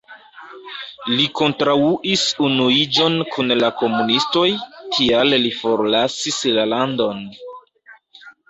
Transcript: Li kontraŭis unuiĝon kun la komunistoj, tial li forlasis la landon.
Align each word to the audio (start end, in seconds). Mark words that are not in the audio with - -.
Li 1.17 1.25
kontraŭis 1.39 2.23
unuiĝon 2.47 3.19
kun 3.35 3.55
la 3.65 3.71
komunistoj, 3.83 4.47
tial 4.97 5.33
li 5.45 5.55
forlasis 5.61 6.41
la 6.57 6.69
landon. 6.75 7.25